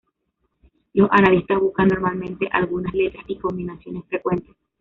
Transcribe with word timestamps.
Los 0.93 1.09
analistas 1.11 1.59
buscan 1.59 1.89
normalmente 1.89 2.49
algunas 2.51 2.91
letras 2.95 3.23
y 3.27 3.35
combinaciones 3.37 4.03
frecuentes. 4.07 4.55